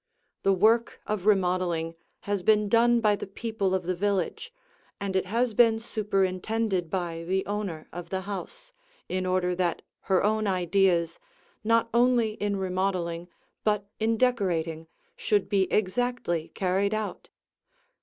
The 0.41 0.51
work 0.51 0.99
of 1.05 1.27
remodeling 1.27 1.93
has 2.21 2.41
been 2.41 2.67
done 2.69 3.01
by 3.01 3.15
the 3.15 3.27
people 3.27 3.75
of 3.75 3.83
the 3.83 3.93
village, 3.93 4.51
and 4.99 5.15
it 5.15 5.27
has 5.27 5.53
been 5.53 5.77
superintended 5.77 6.89
by 6.89 7.21
the 7.23 7.45
owner 7.45 7.87
of 7.93 8.09
the 8.09 8.21
house, 8.21 8.73
in 9.07 9.27
order 9.27 9.53
that 9.53 9.83
her 10.09 10.23
own 10.23 10.47
ideas, 10.47 11.19
not 11.63 11.87
only 11.93 12.31
in 12.31 12.55
remodeling, 12.55 13.27
but 13.63 13.91
in 13.99 14.17
decorating, 14.17 14.87
should 15.15 15.47
be 15.49 15.71
exactly 15.71 16.47
carried 16.55 16.95
out. 16.95 17.29